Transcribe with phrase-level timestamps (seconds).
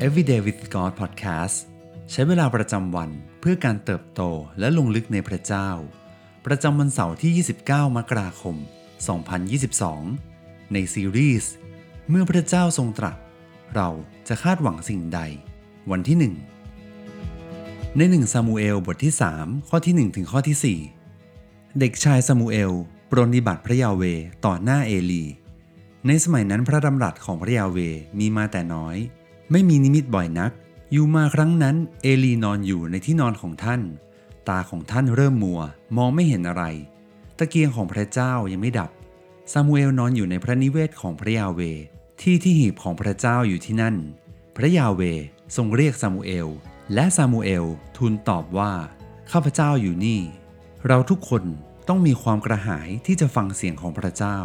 [0.00, 1.56] Everyday with God Podcast
[2.10, 4.22] ใช้เวลาประจำวันเพื่อการเติบโต
[4.58, 5.68] และลงลึกในพระเจ้า
[6.46, 7.32] ประจำวันเสาร์ที่
[7.64, 8.56] 29 มกราคม
[9.84, 11.52] 2022 ในซีรีส์
[12.08, 13.16] เมื่อพระเจ้าทรงตรัส
[13.74, 13.88] เรา
[14.28, 15.20] จะคาดหวังสิ่งใด
[15.90, 16.32] วันที่
[16.90, 20.78] 1 ในหนึ่งซามูเอลบทที่ 3 ข้อที่ 1 ถึงข้อที่
[21.28, 22.72] 4 เด็กชายซามูเอล
[23.10, 24.02] ปรนนิบัติพระยาเว
[24.44, 25.24] ต่อหน้าเอลี
[26.06, 27.78] ในสมัยนั้นพระดำรัสของพระยาห์เวห์
[28.18, 28.98] มีมาแต่น้อย
[29.56, 30.52] ไม่มีนิมิตบ่อยนัก
[30.92, 33.80] อยู่มาครั้งนั้นเอลีนอนอยู่ในที่นอนของท่าน
[34.48, 35.60] ตาของท่านเริ่มมัว
[35.96, 36.64] มองไม่เห็นอะไร
[37.38, 38.90] ตะเกียงของพระเจ้ายังไม่ดับ
[39.52, 41.60] ซามูเอลนอนอยู่ในพระนิเวศของพระยาห์เวห์
[42.20, 43.96] ที่ที่หีบของพระเจ้าอยู่ที่นั่น
[44.56, 45.02] พระยาห์เวห์
[45.56, 46.48] ทรงเรียกซามูเอล
[46.94, 47.64] และซามูเอล
[47.96, 48.72] ทูลตอบว่า
[49.30, 50.20] ข้าพเจ้าอยู่นี่
[50.86, 51.42] เราทุกคน
[51.88, 54.38] ต้องมีความกระหายที่จะฟังเสียงของพระเจ้า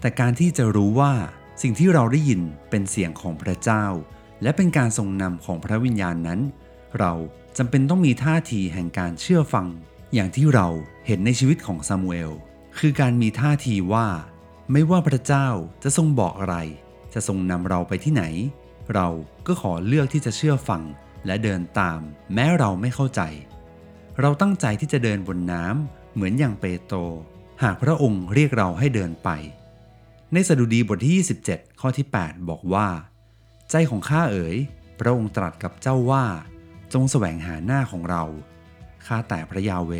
[0.00, 1.12] แต่การที่จะรู้ว่า
[1.62, 2.40] สิ่งที่เราได้ยิน
[2.70, 3.86] เป็นเสียงของพระเจ้า
[4.42, 6.40] และเป็นการทรงนำของพระวิญญาณนั้น
[6.98, 7.12] เรา
[7.58, 9.66] จำเป็นต้องมีท่าทีแห่งการเชื่อฟัง
[10.14, 10.68] อย่างที่เรา
[11.06, 12.32] เห็นในชีวิตของซามูเอล
[12.78, 14.08] คือการมีท่าทีว่า
[14.72, 15.48] ไม่ว่าพระเจ้า
[15.82, 16.56] จะทรงบอกอะไร
[17.14, 18.24] จะทรงนำเราไปที่ไหน
[18.94, 19.08] เรา
[19.46, 20.82] ก็ขอเลือกที่จะเชื่อฟัง
[21.26, 22.00] และเดินตาม
[22.34, 23.20] แม้เราไม่เข้าใจ
[24.20, 26.98] เราตั้งใจที่จะเดินบนน้ำเหมือนอย่างเปโตร
[27.62, 29.28] หากพระองค์เรียกเราให้เดินไป
[30.32, 32.88] ในสดุดีบทที่ 27 ข้อที่ 8 บอกว่า
[33.76, 34.56] ใจของข้าเอ๋ย
[35.00, 36.24] พระองค์ตรัสกับเจ้าว่า
[36.92, 38.24] จงแสวงหาหน้าของเรา
[39.06, 39.92] ข้าแต่พระยาเว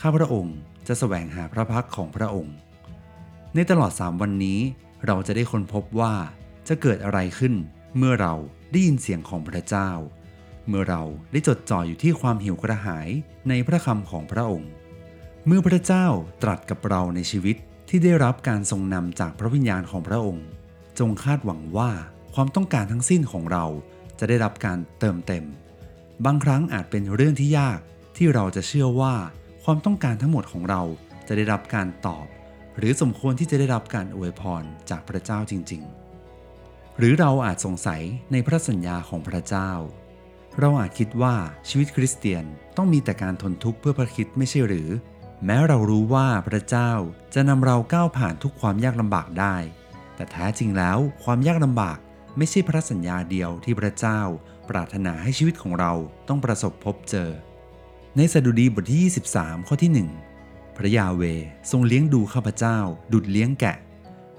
[0.00, 0.56] ข้าพระองค์
[0.88, 2.54] จะแสวงหาพระพักของพระองค์
[3.54, 4.60] ในตลอด3วันนี้
[5.06, 6.14] เราจะได้ค้นพบว่า
[6.68, 7.54] จะเกิดอะไรขึ้น
[7.96, 8.34] เมื่อเรา
[8.70, 9.90] ได้ยินเสียงของพระเจ้า
[10.68, 13.08] เมื่อเราได้จดจ่ออยู่ที่ความหิวกระหาย
[13.48, 14.70] ในพระคำของพระองค์
[15.46, 16.06] เมื่อพระเจ้า
[16.42, 17.56] ตรัสกับเราในชีวิต
[17.88, 20.46] ที่ได้รับการทรงนำจากพระวิญญาณของพระองค์
[20.98, 21.92] จงคาดหวังว่า
[22.34, 23.64] ความต้องการทั้งสิ้นของเรา
[24.18, 25.44] จะได้รับการเติมเต็ม
[26.24, 27.80] บางครั้งอาจเป็นเรื่องที่ยาก
[28.16, 29.14] ที่เราจะเชื่อว่า
[29.64, 30.82] ความต้องการทั้งหมดของเรา
[31.28, 32.26] จะได้รับการตอบ
[32.78, 35.82] หรือสมควรที่จะได้รับการอวยพรจากพระเจ้าจริง
[36.40, 38.02] ๆ หรือเราอาจสงสัย
[38.32, 39.70] ในพระสัญญาของพระเจ้า
[40.58, 41.34] เราอาจคิดว่า
[41.68, 42.44] ชีวิตคริสเตียน
[42.76, 44.88] ต้องมีแต่การทนทุกข์เพื่อพระคิดไม่ใช่หรือ
[45.44, 46.92] แม้เรารู้ว่าพระเจ้า
[47.34, 49.56] จะนำเราก้าวผ่านทุกความยากลำบากได้
[50.14, 51.98] แต่แท้จริงแล้วความยากลำบาก
[52.42, 54.20] ไม่ใช่พระสัญญาเดียวที่พระเจ้า
[54.68, 55.92] ปรารถนาให้ชีวิตของเรา
[56.28, 57.30] ต้องประสบพบเจอ
[58.16, 59.00] ในสดุดีบทที่
[59.36, 61.22] 23 ข้อที่ 1 พระยาเว
[61.70, 62.78] ทรงเลี้ยงดูข้าพเจ้า
[63.12, 63.76] ดุดเลี้ยงแกะ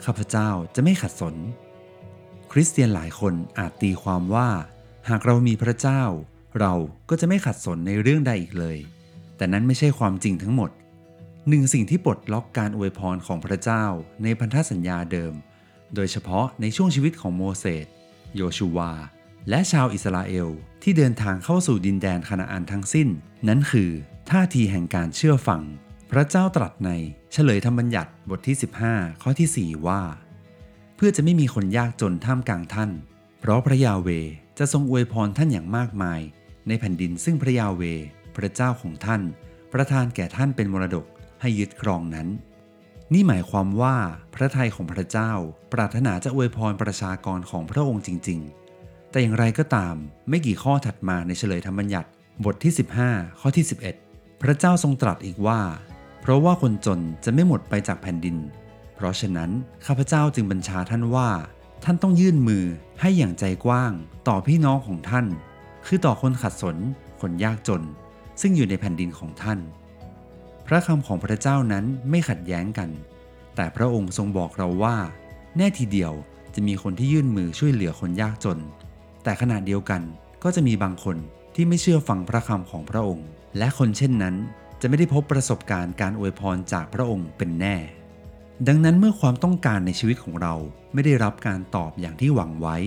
[0.05, 1.35] ข้าพเจ้าจะไม่ขัดสน
[2.51, 4.49] คริสเตียนหลายคนอาจตีความว่า
[5.09, 6.03] หากเรามีพระเจ้า
[6.59, 6.73] เรา
[7.09, 8.77] ก็จะไม่ขัดสนในเรื่องใดอีกเลย
[9.37, 10.71] แต่นั้นไม่ใช่ความจริงทั้งหมด
[11.49, 13.85] หนึ่งสิ่งที่ปลดล็อกการอวยพรของพระเจ้า
[14.23, 15.35] ในพันธสัญญาเดิม
[15.95, 17.85] โดยเฉพาะในช่วงชีวิตของโมเสส
[18.35, 18.91] โยชูวา
[19.49, 20.49] และชาวอิสราเอล
[20.83, 23.07] ที่เดินทางเข้าสู่ดินแดนคานาอันทั้งสิ้น
[23.47, 23.89] นั้นคือ
[24.31, 25.61] ท่าทีแห่งการเชื่อฟัง
[26.11, 26.91] พระเจ้าตรัสใน
[27.31, 28.55] เฉลยธรรมบัญญัติบทที่
[28.87, 30.01] 15 ข้อที่ 4 ว่า
[30.95, 32.91] เพื่อจะไม่มีคนยากจนท่ามกลางท่าน
[33.39, 34.09] เพราะพระยาเว
[34.59, 36.21] จะทรงอวยพรท่านอย่างมากมาย
[36.67, 37.81] ในแผ่นดินซึ่งพระยาเว
[38.35, 39.21] พระเจ้าของท่าน
[39.73, 41.05] ประทานแก่ท่านเป็นมรดก
[41.41, 42.27] ให้ยึดครองนั้น
[43.13, 43.95] นี่หมายความว่า
[44.41, 45.31] ระทัยของพระเจ้า
[45.73, 48.39] ปรารถนาจะอวยพรประชากรของพระองค์จริง
[48.75, 49.95] ๆ แต่อย่างไรก็ตาม
[50.29, 52.09] ไม่กี่ข้อถัดมาในเฉลยธรรมบัญญัติ
[52.45, 52.73] บทที่
[53.05, 53.65] 15 ข้อที่
[54.03, 55.61] 11 พระเจ้าทรงตรัสอีกว่า
[56.21, 58.37] เพราะว่าคนจนจะไม่หมดไปจากแผ่นดิน
[58.95, 59.51] เพราะฉะนั้น
[59.85, 61.29] ข้าพเจ้าจึงบัญชาท่านว่า
[61.83, 62.65] ท่านต้องยื่นมือ
[63.01, 63.93] ให้อย่างใจกว้าง
[64.27, 65.25] ต่อพี่น้องของท่าน
[65.85, 66.77] คือต่อคนขัดสน
[67.21, 67.83] คนยากจน
[68.41, 69.59] ซึ่งอยู่ในแผ่นดินของท่าน
[70.67, 72.89] พระคำของพระเจ้านั้นไม่ขัดแย้งกัน
[73.61, 74.97] แต่พระองค์ทรงบอกเราว่า
[75.57, 76.13] แน่ทีเดียว
[76.55, 78.59] จะมีคนที่ยื่นมือช่วยเหลือคนยากจน
[79.23, 80.01] แต่ขณะเดียวกัน
[80.43, 81.17] ก็จะมีบางคน
[81.55, 83.27] ที่ไม่เชื่อฟังพระคำของพระองค์
[83.57, 84.35] และคนเช่นนั้น
[84.81, 87.75] จะไม่ได้พบประสบการณ์การอวยพรจากพระองค์เป็นแน่
[88.67, 90.55] ดังนั้นเมื่อความต้องการในชีวิตของเรา
[90.93, 92.77] ไม่ได้รับการตอบอย่างที่หวังไว้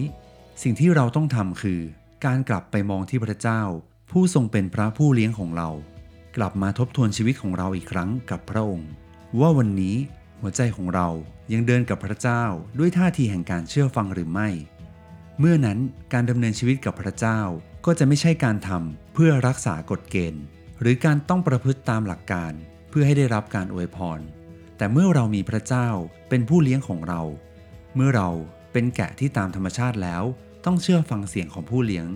[0.63, 1.81] สิ่งที่เราต้องทำคือ
[2.25, 3.63] การกลับไปมองที่พระเจ้า
[4.11, 5.71] ผู้ทรงเป็นพระผู้เลี้ยงของเรา
[6.37, 8.91] กลับมาทบทวนชีวิตของเราอีกครั้งกับพระองค์
[9.41, 9.97] ว่าวันนี้
[10.41, 11.09] หัวใจของเรา
[11.53, 12.43] ยังเดินกับพระเจ้า
[12.79, 14.49] ด้วยท่าทีแห่งการเชื่อฟังหรือไม่
[15.39, 15.79] เมื่อนั้น
[16.13, 17.41] การดำเนินชีวิตกับพระเจ้า
[17.87, 20.45] ก็จะไม่ใช่การทำเพื่อรักษากฎเกณฑ์
[20.81, 22.53] หรือการต้องประพฤติตามหลักการ
[22.91, 24.21] เพื่อให้ได้รับการอวยพร
[24.77, 25.89] แต่เมื่อเรามีพระเจ้า
[26.29, 27.23] เป็นผู้เลี้ยงของเรา
[27.97, 28.31] เมื่อเรา
[28.73, 30.23] เป็นแกะที่ตามธรรมชาติแล้ว
[30.65, 32.07] ต้องเชื่อฟังเสียงของผู้เลี้ยง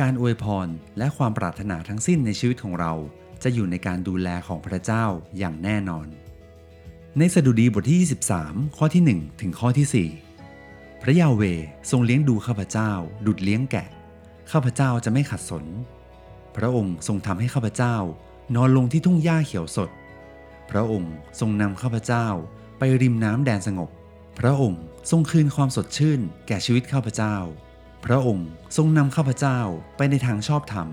[0.00, 0.68] การอวยพร
[0.98, 2.92] และความปรารถนาทั้งสิ้นในชีวิตของเรา
[3.42, 5.04] จะอยู่ในการดูแลของพระเจ้า
[5.38, 6.06] อย่างแน่นอน
[7.18, 7.98] ในสดุดีบทที่
[8.32, 10.08] 23 ข้อที่ 1 ถึงข้อที่
[10.52, 11.42] 4 พระยาเว
[11.90, 12.90] ทรงเลี้ยงดูข้าพเจ้า
[13.26, 13.88] ดุดเลี้ยงแกะ
[14.50, 15.64] ข้าพเจ้าจะไม่ขัดสน
[16.56, 17.96] พระองค์ทรงทำให้ข้าพเจ้า
[18.54, 19.90] นอนลงที่ทุ่งหญ้าเขียวสด
[20.70, 22.26] พระองค์ทรงนำข้าพเจ้า
[22.78, 23.90] ไปริมน้ำแดนสงบ
[24.38, 27.36] พระองค์ทรงคืนความสดชื่น แก่ชีวิตข้าพเจ้า
[28.04, 29.58] พระองค์ทรงนำข้าพเจ้า
[29.96, 30.88] ไปในทางชอบธรรม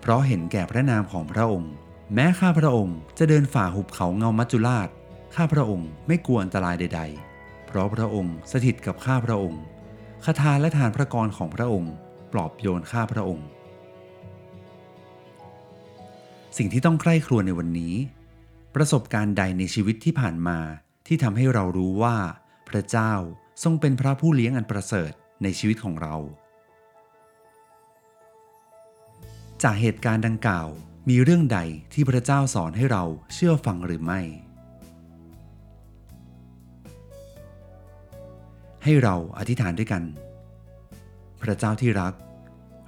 [0.00, 1.72] เพราะเห็นแก่พระนามของพระองค์
[2.14, 4.90] แม้ข้าพระองค์จะเดินฝ่าหุบเขาเงามัจจุราช
[5.38, 7.02] ข้าพระองค์ไม่กลัวอันตรายใด
[7.34, 9.62] ๆ เพราะพระองค์สถิตกับข้าพระองค์
[10.24, 11.92] คาถาและทานพระกรของพระองค์
[12.32, 13.46] ปลอบโยนข้าพระองค์
[16.56, 17.94] สิ่งที่ต้องใคร่ครวญในวันนี้
[18.74, 20.58] ประสบการณ์ใดในชีวิตที่ผ่านมา
[21.06, 22.16] ที่ทำให้เรารู้ว่า
[22.68, 23.12] พระเจ้า
[23.62, 26.16] ทรงเป็นพระผู้เลี้ยงอันประเสริฐในชีวิตของเรา
[29.62, 30.68] จากเหตุการณ์ดังกล่าว
[31.08, 31.58] มีเรื่องใด
[31.92, 33.04] ที่พระเจ้าสอนให้เรา
[33.34, 34.22] เชื่อฟังหรือไม่
[38.86, 40.02] ให้เราอธิษฐานด้วยกัน
[41.42, 42.14] พระเจ้าที่รัก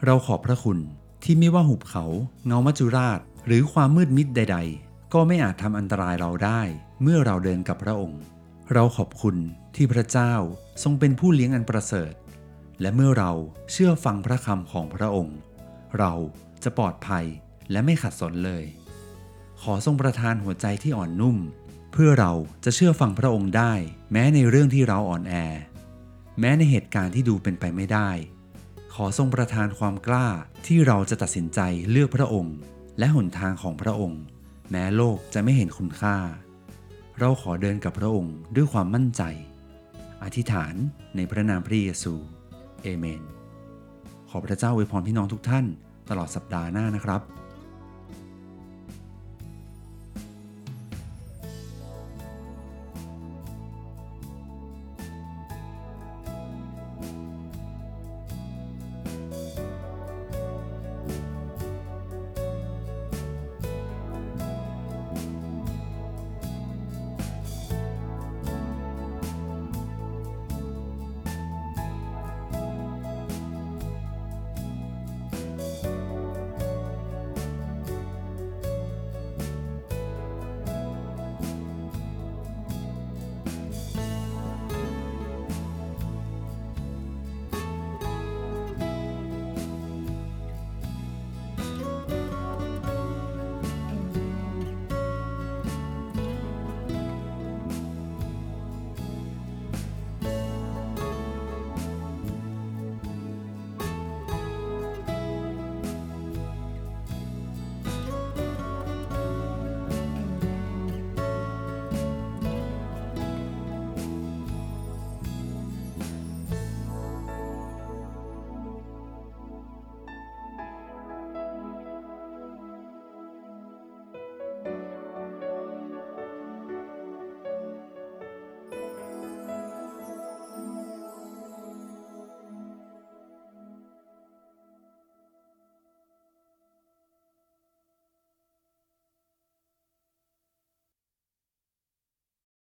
[0.05, 0.79] เราขอบพระคุณ
[1.25, 2.05] ที่ไม่ว่าหุบเขา
[2.47, 6.61] เงามัจจุราช หรือความมืดมิดใด ๆ ก็ไม่อาจทำอันตรายเราได้
[7.03, 8.21] เมื่อเราเดินกับพระองค์
[8.73, 9.37] เราขอบคุณ
[9.77, 10.33] ที่พระเจ้า
[10.83, 12.13] ทรงเป็นผู้เลี้ยงอันประเสริฐ
[12.81, 13.33] และเมื่อเรา
[13.73, 15.37] เชื่อฟังพระคำของพระองค์
[15.99, 16.13] เรา
[16.63, 17.25] จะปลอดภัย
[17.71, 18.65] และไม่ขัดสนเลย
[19.63, 21.37] ขอทรงประทานหัวใจที่อ่อนนุ่ม
[21.93, 22.33] เพื่อเรา
[22.65, 23.73] จะเชื่อฟังพระองค์ได้
[24.13, 25.35] แม้ในเรื่องที่เราอ่อนแอ
[26.41, 28.11] แม้ในเหตุการณ์ที่ดูเป็นไปไม่ได้
[28.95, 30.29] ขอทรงประทานความกล้า
[30.67, 31.61] ที่เราจะตัดสินใจ
[31.91, 32.57] เลือกพระองค์
[32.99, 34.23] และหนทางของพระองค์
[34.71, 36.17] แม้โลกจะไม่เห็นคุณค่า
[37.19, 39.23] เราขอเดินกับพระองค์ด้วยความมั่นใจ
[40.25, 40.75] อธิษฐาน
[41.17, 42.15] ในพระนามพระเยซู
[42.83, 43.23] เอเมน
[44.29, 45.67] ขอพระเจ้าอวยพรพี่น้องทุกท่าน
[46.09, 47.21] ตลอดสัปดาห์หน้านะครับ